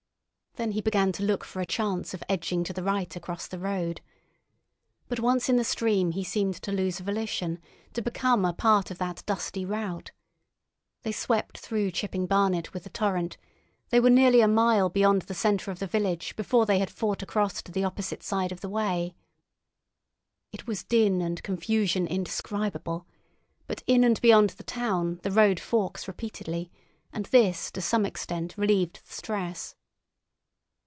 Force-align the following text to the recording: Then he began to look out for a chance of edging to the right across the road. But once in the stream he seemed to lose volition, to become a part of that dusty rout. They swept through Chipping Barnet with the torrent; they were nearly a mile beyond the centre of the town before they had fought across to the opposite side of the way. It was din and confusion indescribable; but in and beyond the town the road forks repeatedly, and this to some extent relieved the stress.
Then 0.55 0.71
he 0.73 0.81
began 0.81 1.13
to 1.13 1.23
look 1.23 1.43
out 1.43 1.47
for 1.47 1.61
a 1.61 1.65
chance 1.65 2.13
of 2.13 2.25
edging 2.27 2.65
to 2.65 2.73
the 2.73 2.83
right 2.83 3.15
across 3.15 3.47
the 3.47 3.57
road. 3.57 4.01
But 5.07 5.21
once 5.21 5.47
in 5.47 5.55
the 5.55 5.63
stream 5.63 6.11
he 6.11 6.25
seemed 6.25 6.55
to 6.55 6.73
lose 6.73 6.99
volition, 6.99 7.57
to 7.93 8.01
become 8.01 8.43
a 8.43 8.51
part 8.51 8.91
of 8.91 8.97
that 8.97 9.23
dusty 9.25 9.63
rout. 9.63 10.11
They 11.03 11.13
swept 11.13 11.57
through 11.57 11.91
Chipping 11.91 12.27
Barnet 12.27 12.73
with 12.73 12.83
the 12.83 12.89
torrent; 12.89 13.37
they 13.91 14.01
were 14.01 14.09
nearly 14.09 14.41
a 14.41 14.47
mile 14.49 14.89
beyond 14.89 15.21
the 15.21 15.33
centre 15.33 15.71
of 15.71 15.79
the 15.79 15.87
town 15.87 16.17
before 16.35 16.65
they 16.65 16.79
had 16.79 16.89
fought 16.91 17.23
across 17.23 17.61
to 17.61 17.71
the 17.71 17.85
opposite 17.85 18.21
side 18.21 18.51
of 18.51 18.59
the 18.59 18.69
way. 18.69 19.15
It 20.51 20.67
was 20.67 20.83
din 20.83 21.21
and 21.21 21.41
confusion 21.43 22.05
indescribable; 22.05 23.07
but 23.67 23.83
in 23.87 24.03
and 24.03 24.19
beyond 24.19 24.49
the 24.49 24.63
town 24.63 25.21
the 25.23 25.31
road 25.31 25.61
forks 25.61 26.09
repeatedly, 26.09 26.69
and 27.13 27.27
this 27.27 27.71
to 27.71 27.79
some 27.79 28.05
extent 28.05 28.57
relieved 28.57 28.99
the 29.07 29.13
stress. 29.13 29.75